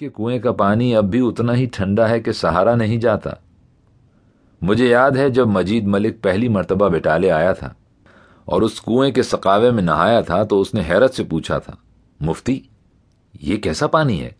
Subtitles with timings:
[0.00, 3.30] کہ کنویں کا پانی اب بھی اتنا ہی ٹھنڈا ہے کہ سہارا نہیں جاتا۔
[4.62, 7.74] مجھے یاد ہے جب مجید ملک پہلی مرتبہ بٹالے آیا تھا
[8.44, 11.72] اور اس کنویں کے سقاوے میں نہایا تھا تو اس نے حیرت سے پوچھا تھا،
[12.20, 12.60] مفتی،
[13.40, 14.30] یہ کیسا پانی ہے؟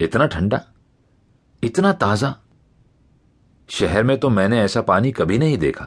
[0.00, 0.56] اتنا ٹھنڈا؟
[1.62, 2.34] اتنا تازہ؟
[3.68, 5.86] شہر میں تو میں نے ایسا پانی کبھی نہیں دیکھا۔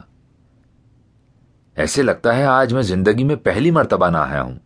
[1.74, 4.58] ایسے لگتا ہے آج میں زندگی میں پہلی مرتبہ نہ آیا ہوں۔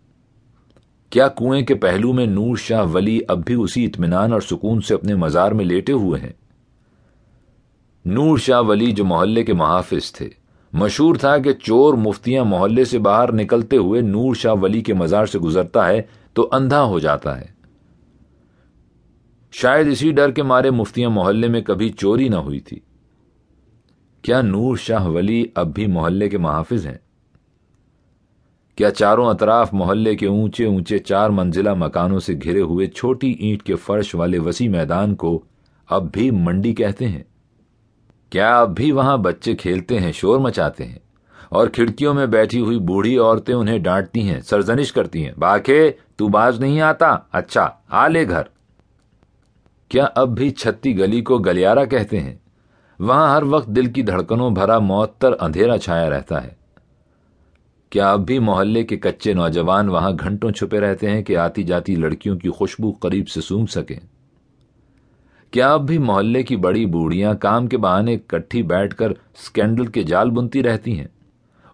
[1.17, 4.95] کیا کنویں کے پہلو میں نور شاہ ولی اب بھی اسی اطمینان اور سکون سے
[4.95, 6.33] اپنے مزار میں لیٹے ہوئے ہیں۔
[8.05, 10.29] نور شاہ ولی جو محلے کے محافظ تھے۔
[10.73, 15.27] مشہور تھا کہ چور مفتیاں محلے سے باہر نکلتے ہوئے نور شاہ ولی کے مزار
[15.27, 16.03] سے گزرتا ہے
[16.33, 17.47] تو اندھا ہو جاتا ہے۔
[19.53, 22.81] شاید اسی ڈر کے مارے مفتیاں محلے میں کبھی چوری نہ ہوئی تھی۔
[24.23, 27.06] کیا نور شاہ ولی اب بھی محلے کے محافظ ہیں؟
[28.77, 33.63] کیا چاروں اطراف محلے کے اونچے اونچے چار منزلہ مکانوں سے گھرے ہوئے چھوٹی اینٹ
[33.63, 35.45] کے فرش والے وسیع میدان کو
[35.91, 37.23] اب بھی منڈی کہتے ہیں۔
[38.31, 40.99] کیا اب بھی وہاں بچے کھیلتے ہیں، شور مچاتے ہیں؟
[41.49, 46.29] اور کھڑکیوں میں بیٹھی ہوئی بوڑھی عورتیں انہیں ڈانٹتی ہیں، سرزنش کرتی ہیں۔ باقی تو
[46.29, 48.43] باز نہیں آتا؟ اچھا آ لے گھر۔
[49.89, 52.37] کیا اب بھی چھتی گلی کو گلیارا کہتے ہیں؟
[52.99, 56.66] وہاں ہر وقت دل کی دھڑکنوں بھرا معطر اندھیرا چھایا رہتا ہے۔
[57.97, 61.95] کیا اب بھی محلے کے کچے نوجوان وہاں گھنٹوں چھپے رہتے ہیں کہ آتی جاتی
[61.95, 64.01] لڑکیوں کی خوشبو قریب سے سونگ سکیں؟
[65.51, 70.03] کیا اب بھی محلے کی بڑی بوڑھیاں کام کے بہانے کٹھی بیٹھ کر سکینڈل کے
[70.03, 71.07] جال بنتی رہتی ہیں؟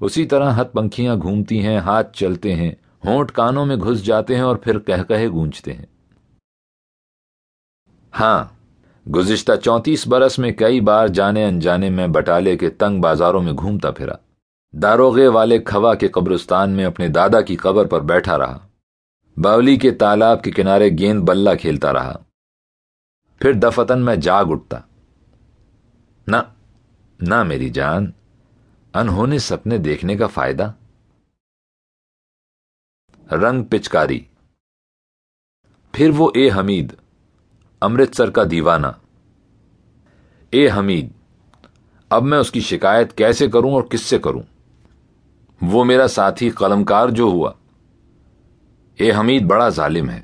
[0.00, 2.72] اسی طرح ہت پنکھیاں گھومتی ہیں، ہاتھ چلتے ہیں،
[3.04, 5.86] ہونٹ کانوں میں گھس جاتے ہیں اور پھر کہہ کہے گونجتے ہیں۔
[8.20, 8.44] ہاں
[9.14, 13.90] گزشتہ چونتیس برس میں کئی بار جانے انجانے میں بٹالے کے تنگ بازاروں میں گھومتا
[13.90, 14.14] پھرا۔
[14.72, 18.68] داروغے والے کھوا کے قبرستان میں اپنے دادا کی قبر پر بیٹھا رہا۔
[19.36, 22.16] باولی کے تالاب کے کنارے گیند بلہ کھیلتا رہا۔
[23.38, 24.78] پھر دفتن میں جاگ اٹھتا۔
[26.26, 26.36] نہ
[27.20, 28.10] نہ میری جان،
[28.94, 30.72] انہوں سپنے دیکھنے کا فائدہ۔
[33.32, 34.20] رنگ پچکاری۔
[35.92, 36.92] پھر وہ اے حمید،
[37.80, 38.86] امرتسر کا دیوانہ۔
[40.50, 41.10] اے حمید،
[42.08, 44.42] اب میں اس کی شکایت کیسے کروں اور کس سے کروں؟
[45.62, 47.52] وہ میرا ساتھی قلمکار جو ہوا۔
[48.94, 50.20] اے حمید، بڑا ظالم ہے۔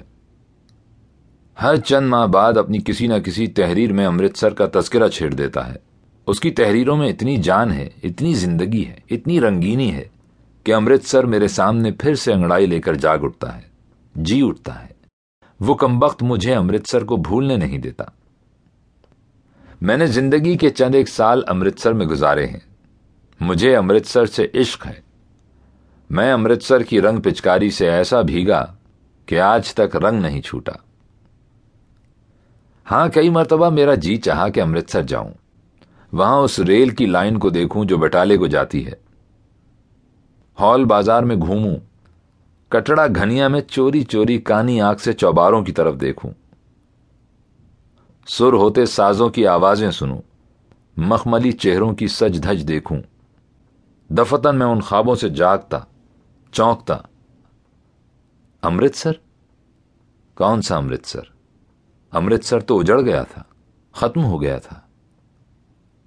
[1.63, 5.69] ہر چند ماہ بعد اپنی کسی نہ کسی تحریر میں امرتسر کا تذکرہ چھیڑ دیتا
[5.69, 5.77] ہے۔
[6.27, 10.05] اس کی تحریروں میں اتنی جان ہے، اتنی زندگی ہے، اتنی رنگینی ہے
[10.65, 13.63] کہ امرتسر میرے سامنے پھر سے انگڑائی لے کر جاگ اٹھتا ہے
[14.15, 14.89] جی اٹھتا ہے۔
[15.61, 18.05] وہ کم وقت مجھے امرتسر کو بھولنے نہیں دیتا۔
[19.81, 22.61] میں نے زندگی کے چند ایک سال امرتسر میں گزارے ہیں۔
[23.41, 25.08] مجھے امرتسر سے عشق ہے۔
[26.11, 28.65] میں امرتسر کی رنگ پچکاری سے ایسا بھیگا
[29.27, 30.73] کہ آج تک رنگ نہیں چھوٹا۔
[32.91, 35.31] ہاں کئی مرتبہ میرا جی چاہا کہ امرتسر جاؤں۔
[36.13, 38.93] وہاں اس ریل کی لائن کو دیکھوں جو بٹالے کو جاتی ہے۔
[40.61, 41.77] ہال بازار میں گھوموں،
[42.69, 46.31] کٹڑا گھنیا میں چوری چوری کانی آنکھ سے چوباروں کی طرف دیکھوں۔
[48.29, 50.21] سر ہوتے سازوں کی آوازیں سنوں،
[50.97, 52.99] مخملی چہروں کی سج دھج دیکھوں۔
[54.09, 55.79] دفتن میں ان خوابوں سے جاگتا
[56.53, 56.97] چونکتا
[58.63, 59.13] امرتسر؟
[60.35, 61.21] کون سا امرتسر؟
[62.11, 63.43] امرتسر تو اجڑ گیا تھا،
[63.93, 64.81] ختم ہو گیا تھا۔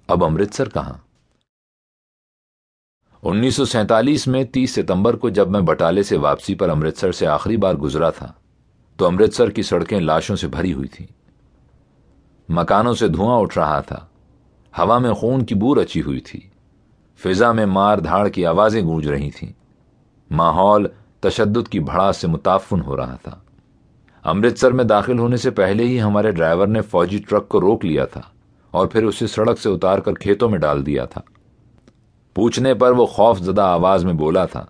[0.06, 0.94] اب امرتسر کہاں؟
[3.22, 7.26] انیس سو سینتالیس میں تیس ستمبر کو جب میں بٹالے سے واپسی پر امرتسر سے
[7.26, 8.32] آخری بار گزرا تھا،
[8.96, 11.06] تو امرتسر کی سڑکیں لاشوں سے بھری ہوئی تھیں۔
[12.48, 14.06] مکانوں سے دھواں اٹھ رہا تھا،
[14.78, 16.40] ہوا میں خون کی بور اچی ہوئی تھی۔
[17.16, 19.52] فضا میں مار دھاڑ کی آوازیں گونج رہی تھیں۔
[20.32, 20.86] ماحول
[21.20, 23.36] تشدد کی بھڑا سے متافن ہو رہا تھا۔
[24.24, 28.04] امرتسر میں داخل ہونے سے پہلے ہی ہمارے ڈرائیور نے فوجی ٹرک کو روک لیا
[28.04, 28.20] تھا
[28.70, 31.20] اور پھر اسے سڑک سے اتار کر کھیتوں میں ڈال دیا تھا۔
[32.36, 34.64] پوچھنے پر وہ خوف زدہ آواز میں بولا تھا،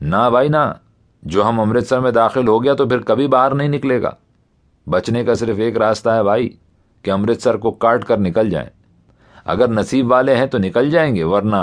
[0.00, 0.72] نہ بھائی نہ،
[1.22, 4.10] جو ہم امرتسر میں داخل ہو گیا تو پھر کبھی باہر نہیں نکلے گا۔
[4.86, 6.48] بچنے کا صرف ایک راستہ ہے بھائی،
[7.04, 8.68] کہ امرتسر کو کاٹ کر نکل جائیں۔
[9.44, 11.56] اگر نصیب والے ہیں تو نکل جائیں گے، ورنہ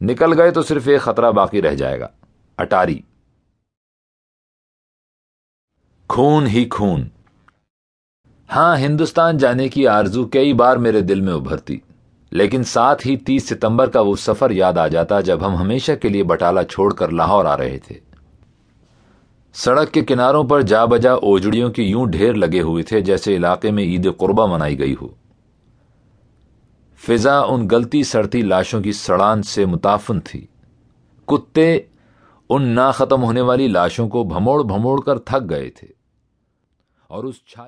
[0.00, 2.08] نکل گئے تو صرف ایک خطرہ باقی رہ جائے گا،
[2.58, 3.00] اٹاری۔
[6.08, 7.08] خون ہی خون۔
[8.54, 11.78] ہاں ہندوستان جانے کی آرزو کئی بار میرے دل میں ابھرتی،
[12.32, 16.08] لیکن ساتھ ہی تیس ستمبر کا وہ سفر یاد آ جاتا جب ہم ہمیشہ کے
[16.08, 17.98] لیے بٹالا چھوڑ کر لاہور آ رہے تھے۔
[19.54, 23.70] سڑک کے کناروں پر جا بجا اوجڑیوں کے یوں ڈھیر لگے ہوئے تھے جیسے علاقے
[23.70, 25.08] میں عید قربہ منائی گئی ہو۔
[26.96, 30.46] فضا ان گلتی سڑتی لاشوں کی سڑان سے متافن تھی۔
[31.26, 31.78] کتے
[32.50, 35.88] ان نہ ختم ہونے والی لاشوں کو بھموڑ بھموڑ کر تھک گئے تھے
[37.08, 37.62] اور اس چھائی